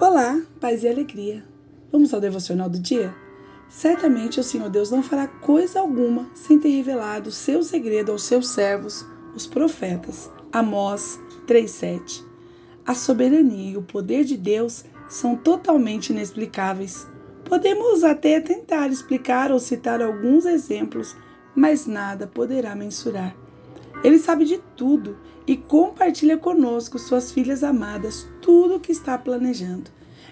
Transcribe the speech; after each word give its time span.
Olá, 0.00 0.40
paz 0.58 0.82
e 0.82 0.88
alegria. 0.88 1.44
Vamos 1.92 2.14
ao 2.14 2.20
devocional 2.20 2.68
do 2.68 2.78
dia? 2.78 3.14
Certamente 3.68 4.40
o 4.40 4.42
Senhor 4.42 4.70
Deus 4.70 4.90
não 4.90 5.02
fará 5.02 5.28
coisa 5.28 5.80
alguma 5.80 6.30
sem 6.34 6.58
ter 6.58 6.70
revelado 6.70 7.28
o 7.28 7.32
seu 7.32 7.62
segredo 7.62 8.10
aos 8.10 8.22
seus 8.22 8.48
servos, 8.48 9.06
os 9.34 9.46
profetas. 9.46 10.30
Amós 10.50 11.20
3:7. 11.46 12.24
A 12.86 12.94
soberania 12.94 13.72
e 13.72 13.76
o 13.76 13.82
poder 13.82 14.24
de 14.24 14.36
Deus 14.36 14.82
são 15.08 15.36
totalmente 15.36 16.10
inexplicáveis. 16.10 17.06
Podemos 17.44 18.02
até 18.02 18.40
tentar 18.40 18.88
explicar 18.88 19.52
ou 19.52 19.60
citar 19.60 20.00
alguns 20.00 20.46
exemplos, 20.46 21.14
mas 21.54 21.86
nada 21.86 22.26
poderá 22.26 22.74
mensurar. 22.74 23.36
Ele 24.02 24.18
sabe 24.18 24.44
de 24.44 24.58
tudo 24.76 25.16
e 25.46 25.56
compartilha 25.56 26.36
conosco, 26.36 26.98
suas 26.98 27.32
filhas 27.32 27.62
amadas, 27.62 28.28
tudo 28.40 28.76
o 28.76 28.80
que 28.80 28.92
está 28.92 29.16
planejando. 29.18 29.90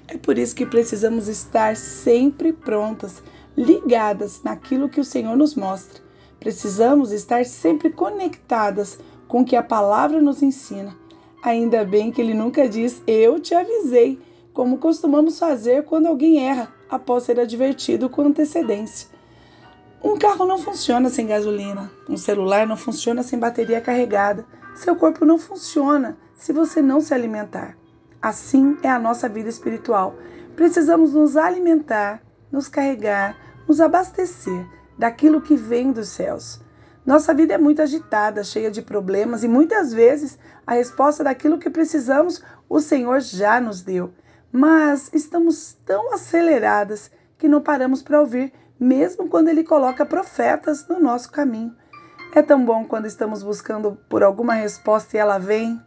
É 0.08 0.16
por 0.16 0.38
isso 0.38 0.56
que 0.56 0.66
precisamos 0.66 1.28
estar 1.28 1.76
sempre 1.76 2.52
prontas, 2.52 3.22
ligadas 3.56 4.42
naquilo 4.42 4.88
que 4.88 5.00
o 5.00 5.04
Senhor 5.04 5.36
nos 5.36 5.54
mostra. 5.54 6.02
Precisamos 6.38 7.12
estar 7.12 7.44
sempre 7.44 7.90
conectadas 7.90 8.98
com 9.28 9.42
o 9.42 9.44
que 9.44 9.54
a 9.54 9.62
palavra 9.62 10.20
nos 10.20 10.42
ensina. 10.42 10.96
Ainda 11.42 11.84
bem 11.84 12.10
que 12.10 12.20
ele 12.20 12.34
nunca 12.34 12.68
diz 12.68 13.02
eu 13.06 13.38
te 13.38 13.54
avisei, 13.54 14.18
como 14.52 14.78
costumamos 14.78 15.38
fazer 15.38 15.84
quando 15.84 16.06
alguém 16.06 16.44
erra 16.44 16.72
após 16.88 17.22
ser 17.22 17.38
advertido 17.38 18.10
com 18.10 18.22
antecedência. 18.22 19.08
Um 20.02 20.18
carro 20.18 20.46
não 20.46 20.58
funciona 20.58 21.10
sem 21.10 21.26
gasolina, 21.26 21.90
um 22.08 22.16
celular 22.16 22.66
não 22.66 22.76
funciona 22.76 23.22
sem 23.22 23.38
bateria 23.38 23.82
carregada, 23.82 24.46
seu 24.74 24.96
corpo 24.96 25.26
não 25.26 25.38
funciona 25.38 26.16
se 26.34 26.54
você 26.54 26.80
não 26.80 27.02
se 27.02 27.12
alimentar. 27.12 27.76
Assim 28.20 28.78
é 28.82 28.88
a 28.88 28.98
nossa 28.98 29.28
vida 29.28 29.50
espiritual. 29.50 30.14
Precisamos 30.56 31.12
nos 31.12 31.36
alimentar, 31.36 32.22
nos 32.50 32.66
carregar, 32.66 33.36
nos 33.68 33.78
abastecer 33.78 34.66
daquilo 34.98 35.42
que 35.42 35.54
vem 35.54 35.92
dos 35.92 36.08
céus. 36.08 36.62
Nossa 37.04 37.34
vida 37.34 37.52
é 37.52 37.58
muito 37.58 37.82
agitada, 37.82 38.42
cheia 38.42 38.70
de 38.70 38.80
problemas 38.80 39.44
e 39.44 39.48
muitas 39.48 39.92
vezes 39.92 40.38
a 40.66 40.74
resposta 40.74 41.22
daquilo 41.22 41.58
que 41.58 41.68
precisamos 41.68 42.42
o 42.70 42.80
Senhor 42.80 43.20
já 43.20 43.60
nos 43.60 43.82
deu. 43.82 44.14
Mas 44.50 45.10
estamos 45.12 45.76
tão 45.84 46.14
aceleradas 46.14 47.10
que 47.36 47.48
não 47.48 47.60
paramos 47.60 48.02
para 48.02 48.20
ouvir 48.20 48.52
mesmo 48.80 49.28
quando 49.28 49.48
Ele 49.48 49.62
coloca 49.62 50.06
profetas 50.06 50.88
no 50.88 50.98
nosso 50.98 51.30
caminho. 51.30 51.76
É 52.34 52.40
tão 52.40 52.64
bom 52.64 52.84
quando 52.84 53.06
estamos 53.06 53.42
buscando 53.42 53.98
por 54.08 54.22
alguma 54.22 54.54
resposta 54.54 55.16
e 55.16 55.20
ela 55.20 55.36
vem, 55.36 55.78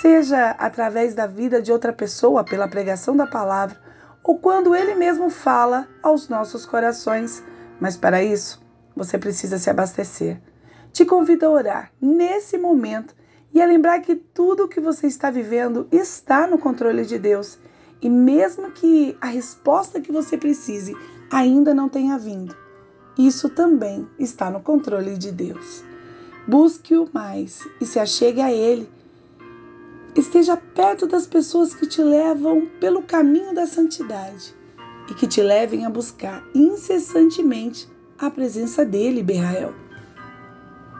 seja 0.00 0.52
através 0.52 1.14
da 1.14 1.26
vida 1.26 1.60
de 1.60 1.70
outra 1.70 1.92
pessoa, 1.92 2.42
pela 2.42 2.66
pregação 2.66 3.14
da 3.14 3.26
palavra, 3.26 3.78
ou 4.24 4.38
quando 4.38 4.74
Ele 4.74 4.94
mesmo 4.94 5.28
fala 5.28 5.86
aos 6.02 6.28
nossos 6.28 6.64
corações. 6.64 7.44
Mas 7.78 7.96
para 7.96 8.22
isso, 8.22 8.64
você 8.94 9.18
precisa 9.18 9.58
se 9.58 9.68
abastecer. 9.68 10.40
Te 10.92 11.04
convido 11.04 11.44
a 11.44 11.50
orar 11.50 11.92
nesse 12.00 12.56
momento 12.56 13.14
e 13.52 13.60
a 13.60 13.66
lembrar 13.66 14.00
que 14.00 14.16
tudo 14.16 14.64
o 14.64 14.68
que 14.68 14.80
você 14.80 15.06
está 15.06 15.30
vivendo 15.30 15.86
está 15.92 16.46
no 16.46 16.58
controle 16.58 17.04
de 17.04 17.18
Deus. 17.18 17.58
E 18.00 18.08
mesmo 18.08 18.70
que 18.70 19.16
a 19.20 19.26
resposta 19.26 20.00
que 20.00 20.12
você 20.12 20.38
precise 20.38 20.94
ainda 21.30 21.74
não 21.74 21.88
tenha 21.88 22.18
vindo. 22.18 22.56
Isso 23.18 23.48
também 23.48 24.06
está 24.18 24.50
no 24.50 24.60
controle 24.60 25.16
de 25.16 25.32
Deus. 25.32 25.82
Busque-o 26.46 27.08
mais 27.12 27.66
e 27.80 27.86
se 27.86 27.98
achegue 27.98 28.40
a 28.40 28.52
Ele. 28.52 28.88
Esteja 30.14 30.56
perto 30.56 31.06
das 31.06 31.26
pessoas 31.26 31.74
que 31.74 31.86
te 31.86 32.02
levam 32.02 32.66
pelo 32.80 33.02
caminho 33.02 33.54
da 33.54 33.66
santidade 33.66 34.54
e 35.10 35.14
que 35.14 35.26
te 35.26 35.42
levem 35.42 35.84
a 35.84 35.90
buscar 35.90 36.42
incessantemente 36.54 37.88
a 38.18 38.30
presença 38.30 38.84
dele, 38.84 39.22
Berrael. 39.22 39.85